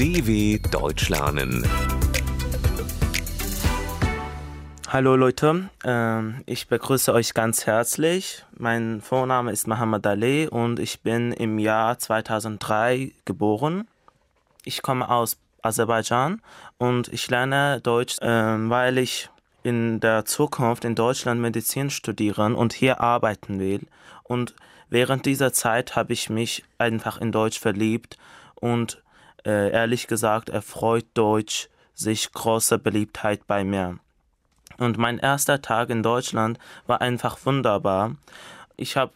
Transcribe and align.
DW 0.00 0.58
Deutsch 0.70 1.10
lernen. 1.10 1.62
Hallo 4.88 5.14
Leute, 5.14 5.68
ähm, 5.84 6.42
ich 6.46 6.68
begrüße 6.68 7.12
euch 7.12 7.34
ganz 7.34 7.66
herzlich. 7.66 8.46
Mein 8.56 9.02
Vorname 9.02 9.52
ist 9.52 9.68
Mohammed 9.68 10.06
Ali 10.06 10.48
und 10.48 10.78
ich 10.78 11.02
bin 11.02 11.32
im 11.32 11.58
Jahr 11.58 11.98
2003 11.98 13.12
geboren. 13.26 13.88
Ich 14.64 14.80
komme 14.80 15.10
aus 15.10 15.36
Aserbaidschan 15.60 16.40
und 16.78 17.08
ich 17.08 17.28
lerne 17.28 17.82
Deutsch, 17.82 18.16
ähm, 18.22 18.70
weil 18.70 18.96
ich 18.96 19.28
in 19.64 20.00
der 20.00 20.24
Zukunft 20.24 20.86
in 20.86 20.94
Deutschland 20.94 21.42
Medizin 21.42 21.90
studieren 21.90 22.54
und 22.54 22.72
hier 22.72 23.02
arbeiten 23.02 23.60
will. 23.60 23.82
Und 24.22 24.54
während 24.88 25.26
dieser 25.26 25.52
Zeit 25.52 25.94
habe 25.94 26.14
ich 26.14 26.30
mich 26.30 26.64
einfach 26.78 27.20
in 27.20 27.32
Deutsch 27.32 27.60
verliebt 27.60 28.16
und 28.54 29.02
äh, 29.44 29.70
ehrlich 29.70 30.06
gesagt 30.06 30.48
erfreut 30.48 31.06
Deutsch 31.14 31.68
sich 31.94 32.32
große 32.32 32.78
Beliebtheit 32.78 33.46
bei 33.46 33.64
mir. 33.64 33.98
Und 34.78 34.96
mein 34.96 35.18
erster 35.18 35.60
Tag 35.60 35.90
in 35.90 36.02
Deutschland 36.02 36.58
war 36.86 37.00
einfach 37.00 37.38
wunderbar. 37.44 38.16
Ich 38.76 38.96
habe 38.96 39.12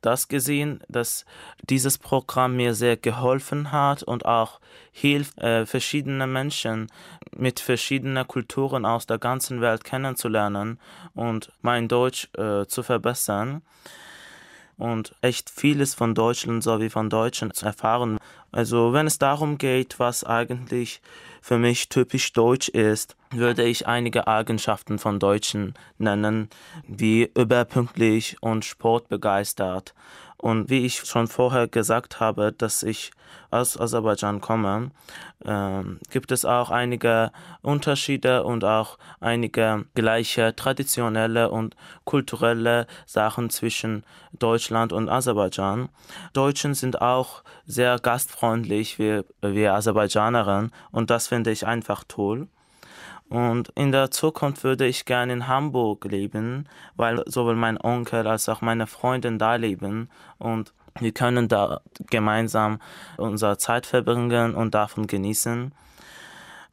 das 0.00 0.28
gesehen, 0.28 0.82
dass 0.88 1.24
dieses 1.62 1.98
Programm 1.98 2.56
mir 2.56 2.74
sehr 2.74 2.96
geholfen 2.96 3.72
hat 3.72 4.02
und 4.02 4.26
auch 4.26 4.60
hilft, 4.92 5.38
äh, 5.38 5.66
verschiedene 5.66 6.26
Menschen 6.26 6.90
mit 7.36 7.60
verschiedenen 7.60 8.26
Kulturen 8.26 8.84
aus 8.84 9.06
der 9.06 9.18
ganzen 9.18 9.60
Welt 9.60 9.84
kennenzulernen 9.84 10.78
und 11.14 11.52
mein 11.62 11.88
Deutsch 11.88 12.28
äh, 12.36 12.66
zu 12.66 12.82
verbessern 12.82 13.62
und 14.76 15.14
echt 15.20 15.50
vieles 15.50 15.94
von 15.94 16.14
Deutschland 16.14 16.62
sowie 16.62 16.90
von 16.90 17.10
Deutschen 17.10 17.52
zu 17.52 17.66
erfahren. 17.66 18.18
Also 18.54 18.92
wenn 18.92 19.08
es 19.08 19.18
darum 19.18 19.58
geht, 19.58 19.98
was 19.98 20.22
eigentlich 20.22 21.02
für 21.42 21.58
mich 21.58 21.88
typisch 21.88 22.32
deutsch 22.32 22.68
ist, 22.68 23.16
würde 23.32 23.64
ich 23.64 23.88
einige 23.88 24.28
Eigenschaften 24.28 25.00
von 25.00 25.18
Deutschen 25.18 25.74
nennen, 25.98 26.48
wie 26.86 27.28
überpünktlich 27.34 28.36
und 28.40 28.64
sportbegeistert. 28.64 29.92
Und 30.44 30.68
wie 30.68 30.84
ich 30.84 30.96
schon 31.06 31.26
vorher 31.26 31.68
gesagt 31.68 32.20
habe, 32.20 32.52
dass 32.52 32.82
ich 32.82 33.12
aus 33.50 33.80
Aserbaidschan 33.80 34.42
komme, 34.42 34.90
äh, 35.42 35.82
gibt 36.10 36.32
es 36.32 36.44
auch 36.44 36.68
einige 36.68 37.32
Unterschiede 37.62 38.44
und 38.44 38.62
auch 38.62 38.98
einige 39.20 39.86
gleiche 39.94 40.54
traditionelle 40.54 41.48
und 41.48 41.76
kulturelle 42.04 42.86
Sachen 43.06 43.48
zwischen 43.48 44.04
Deutschland 44.38 44.92
und 44.92 45.08
Aserbaidschan. 45.08 45.88
Deutschen 46.34 46.74
sind 46.74 47.00
auch 47.00 47.42
sehr 47.64 47.98
gastfreundlich 47.98 48.98
wie, 48.98 49.22
wie 49.40 49.66
Aserbaidschanerinnen 49.66 50.72
und 50.90 51.08
das 51.08 51.28
finde 51.28 51.52
ich 51.52 51.66
einfach 51.66 52.04
toll. 52.06 52.48
Und 53.28 53.70
in 53.74 53.90
der 53.90 54.10
Zukunft 54.10 54.64
würde 54.64 54.86
ich 54.86 55.06
gerne 55.06 55.32
in 55.32 55.48
Hamburg 55.48 56.04
leben, 56.04 56.68
weil 56.96 57.22
sowohl 57.26 57.56
mein 57.56 57.80
Onkel 57.80 58.26
als 58.26 58.48
auch 58.48 58.60
meine 58.60 58.86
Freundin 58.86 59.38
da 59.38 59.56
leben. 59.56 60.08
Und 60.38 60.72
wir 61.00 61.12
können 61.12 61.48
da 61.48 61.80
gemeinsam 62.10 62.80
unsere 63.16 63.58
Zeit 63.58 63.86
verbringen 63.86 64.54
und 64.54 64.74
davon 64.74 65.06
genießen. 65.06 65.72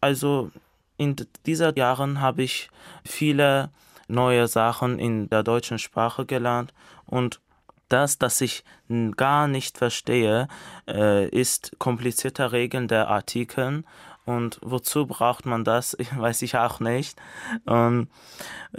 Also 0.02 0.52
in 0.98 1.16
diesen 1.46 1.76
Jahren 1.76 2.22
habe 2.22 2.44
ich 2.44 2.70
viele 3.04 3.70
neue 4.08 4.48
Sachen 4.48 5.00
in 5.00 5.30
der 5.30 5.42
deutschen 5.44 5.80
Sprache 5.80 6.26
gelernt. 6.26 6.74
Und 7.06 7.40
das, 7.90 8.18
das 8.18 8.40
ich 8.42 8.64
gar 9.18 9.48
nicht 9.48 9.78
verstehe, 9.78 10.48
äh, 10.88 11.28
ist 11.30 11.74
komplizierte 11.80 12.52
Regeln 12.52 12.88
der 12.88 13.10
Artikel 13.10 13.84
und 14.38 14.60
wozu 14.62 15.06
braucht 15.06 15.46
man 15.46 15.64
das, 15.64 15.98
weiß 16.16 16.42
ich 16.42 16.58
auch 16.58 16.80
nicht. 16.80 17.20
Und, 17.66 18.10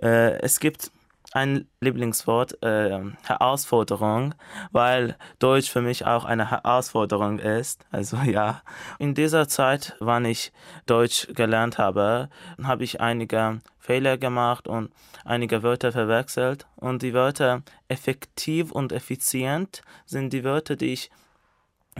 äh, 0.00 0.38
es 0.41 0.60
gibt 0.60 0.91
ein 1.32 1.66
Lieblingswort, 1.81 2.62
äh, 2.62 3.00
Herausforderung, 3.25 4.34
weil 4.71 5.16
Deutsch 5.38 5.71
für 5.71 5.81
mich 5.81 6.04
auch 6.06 6.25
eine 6.25 6.50
Herausforderung 6.50 7.38
ist. 7.38 7.84
Also 7.91 8.16
ja, 8.25 8.62
in 8.99 9.15
dieser 9.15 9.49
Zeit, 9.49 9.97
wann 9.99 10.25
ich 10.25 10.53
Deutsch 10.87 11.28
gelernt 11.34 11.78
habe, 11.78 12.28
habe 12.62 12.84
ich 12.84 13.00
einige 13.00 13.60
Fehler 13.78 14.19
gemacht 14.19 14.69
und 14.69 14.93
einige 15.25 15.62
Wörter 15.62 15.93
verwechselt. 15.93 16.66
Und 16.77 17.03
die 17.03 17.15
Wörter 17.15 17.62
effektiv 17.88 18.71
und 18.71 18.93
effizient 18.93 19.82
sind 20.04 20.32
die 20.32 20.44
Wörter, 20.44 20.77
die 20.77 20.93
ich 20.93 21.10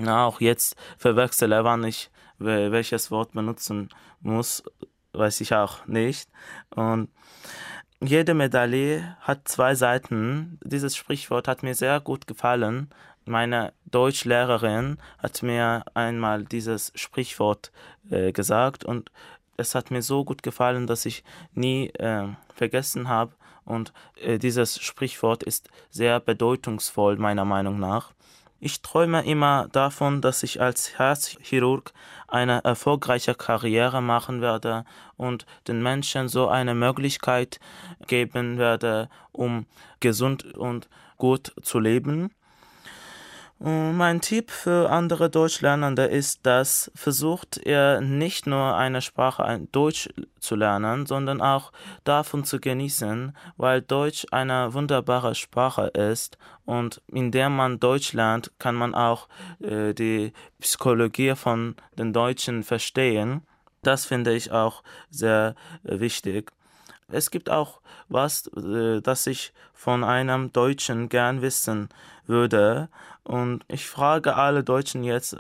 auch 0.07 0.41
jetzt 0.41 0.77
verwechsele, 0.97 1.65
wann 1.65 1.85
ich 1.85 2.11
welches 2.45 3.11
Wort 3.11 3.33
benutzen 3.33 3.89
muss, 4.21 4.63
weiß 5.13 5.41
ich 5.41 5.55
auch 5.55 5.87
nicht. 5.87 6.29
Und 6.71 7.09
jede 8.01 8.35
Medaille 8.35 9.17
hat 9.21 9.47
zwei 9.47 9.75
Seiten. 9.75 10.59
Dieses 10.65 10.97
Sprichwort 10.97 11.47
hat 11.47 11.63
mir 11.63 11.75
sehr 11.75 12.01
gut 12.01 12.27
gefallen. 12.27 12.91
Meine 13.25 13.73
Deutschlehrerin 13.85 14.99
hat 15.19 15.43
mir 15.43 15.85
einmal 15.95 16.45
dieses 16.45 16.91
Sprichwort 16.97 17.71
äh, 18.11 18.33
gesagt 18.33 18.85
und 18.85 19.13
es 19.57 19.77
hat 19.77 19.93
mir 19.93 20.03
so 20.03 20.25
gut 20.25 20.43
gefallen, 20.43 20.89
dass 20.89 21.07
ich 21.07 21.23
nie 21.55 21.91
äh, 21.91 22.27
vergessen 22.53 23.09
habe. 23.09 23.35
Und 23.65 23.93
äh, 24.17 24.39
dieses 24.39 24.81
Sprichwort 24.81 25.45
ist 25.45 25.69
sehr 25.91 26.19
bedeutungsvoll 26.19 27.17
meiner 27.17 27.45
Meinung 27.45 27.79
nach. 27.79 28.13
Ich 28.65 28.81
träume 28.81 29.25
immer 29.25 29.67
davon, 29.73 30.21
dass 30.21 30.45
ich 30.45 30.61
als 30.61 30.97
Herzchirurg 30.97 31.93
eine 32.29 32.63
erfolgreiche 32.63 33.35
Karriere 33.35 34.01
machen 34.01 34.41
werde 34.41 34.85
und 35.17 35.47
den 35.67 35.83
Menschen 35.83 36.29
so 36.29 36.47
eine 36.47 36.73
Möglichkeit 36.73 37.59
geben 38.07 38.59
werde, 38.59 39.09
um 39.33 39.67
gesund 39.99 40.45
und 40.55 40.89
gut 41.19 41.53
zu 41.61 41.81
leben. 41.81 42.31
Mein 43.65 44.21
Tipp 44.21 44.51
für 44.51 44.91
andere 44.91 45.31
Deutschlernende 45.31 46.07
ist, 46.07 46.45
dass 46.45 46.91
versucht 46.97 47.61
ihr 47.65 48.01
nicht 48.01 48.49
nur 48.49 48.75
eine 48.75 49.01
Sprache 49.01 49.69
Deutsch 49.71 50.09
zu 50.41 50.57
lernen, 50.57 51.07
sondern 51.07 51.41
auch 51.41 51.71
davon 52.03 52.43
zu 52.43 52.59
genießen, 52.59 53.37
weil 53.57 53.81
Deutsch 53.81 54.27
eine 54.33 54.75
wunderbare 54.75 55.37
Sprache 55.37 55.87
ist 55.87 56.39
und 56.65 57.03
in 57.07 57.31
der 57.31 57.51
man 57.51 57.79
Deutsch 57.79 58.15
lernt, 58.15 58.51
kann 58.59 58.75
man 58.75 58.97
auch 58.97 59.29
äh, 59.61 59.95
die 59.95 60.33
Psychologie 60.61 61.37
von 61.37 61.77
den 61.97 62.13
Deutschen 62.13 62.65
verstehen. 62.65 63.43
Das 63.83 64.07
finde 64.07 64.35
ich 64.35 64.51
auch 64.51 64.83
sehr 65.09 65.55
äh, 65.85 66.01
wichtig. 66.01 66.53
Es 67.13 67.31
gibt 67.31 67.51
auch 67.51 67.81
was, 68.09 68.49
äh, 68.57 69.01
das 69.01 69.27
ich 69.27 69.53
von 69.75 70.05
einem 70.05 70.53
Deutschen 70.53 71.09
gern 71.09 71.43
wissen 71.43 71.89
würde. 72.27 72.89
Und 73.25 73.65
ich 73.69 73.87
frage 73.87 74.37
alle 74.37 74.65
Deutschen 74.65 75.05
jetzt, 75.05 75.37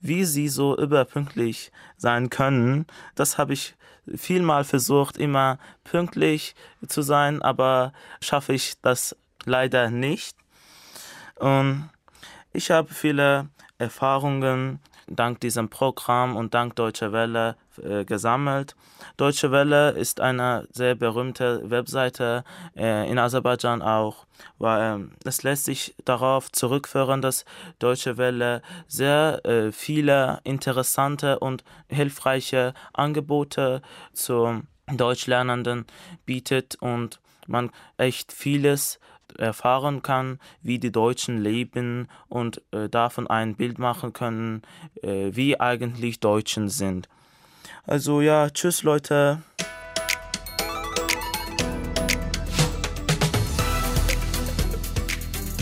wie 0.00 0.24
sie 0.24 0.48
so 0.48 0.76
überpünktlich 0.76 1.72
sein 1.96 2.30
können. 2.30 2.86
Das 3.14 3.38
habe 3.38 3.52
ich 3.52 3.74
vielmal 4.14 4.64
versucht, 4.64 5.16
immer 5.16 5.58
pünktlich 5.84 6.54
zu 6.86 7.02
sein, 7.02 7.42
aber 7.42 7.92
schaffe 8.20 8.52
ich 8.52 8.74
das 8.82 9.16
leider 9.44 9.90
nicht. 9.90 10.36
Und 11.36 11.90
ich 12.52 12.70
habe 12.70 12.92
viele 12.92 13.48
Erfahrungen 13.78 14.80
dank 15.06 15.40
diesem 15.40 15.68
Programm 15.68 16.36
und 16.36 16.54
dank 16.54 16.76
Deutsche 16.76 17.12
Welle 17.12 17.56
äh, 17.82 18.04
gesammelt. 18.04 18.74
Deutsche 19.16 19.50
Welle 19.50 19.90
ist 19.90 20.20
eine 20.20 20.66
sehr 20.72 20.94
berühmte 20.94 21.68
Webseite 21.70 22.44
äh, 22.76 23.10
in 23.10 23.18
Aserbaidschan 23.18 23.82
auch, 23.82 24.26
weil 24.58 25.00
äh, 25.00 25.28
es 25.28 25.42
lässt 25.42 25.64
sich 25.64 25.94
darauf 26.04 26.50
zurückführen, 26.50 27.22
dass 27.22 27.44
Deutsche 27.78 28.16
Welle 28.16 28.62
sehr 28.86 29.44
äh, 29.44 29.72
viele 29.72 30.40
interessante 30.44 31.38
und 31.38 31.64
hilfreiche 31.88 32.74
Angebote 32.92 33.82
zu 34.12 34.62
Deutschlernenden 34.86 35.86
bietet 36.24 36.76
und 36.80 37.20
man 37.46 37.70
echt 37.96 38.32
vieles 38.32 38.98
erfahren 39.38 40.02
kann, 40.02 40.38
wie 40.62 40.78
die 40.78 40.92
Deutschen 40.92 41.38
leben 41.42 42.08
und 42.28 42.62
äh, 42.72 42.88
davon 42.88 43.26
ein 43.26 43.54
Bild 43.54 43.78
machen 43.78 44.12
können, 44.12 44.62
äh, 45.02 45.30
wie 45.32 45.60
eigentlich 45.60 46.20
Deutschen 46.20 46.68
sind. 46.68 47.08
Also 47.86 48.20
ja, 48.20 48.50
tschüss 48.50 48.82
Leute. 48.82 49.42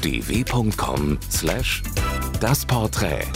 dw.com 0.02 1.19
slash 1.31 1.82
das 2.38 2.66
Porträt 2.66 3.26